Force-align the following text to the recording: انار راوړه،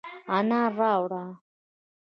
انار 0.35 0.71
راوړه، 0.79 1.23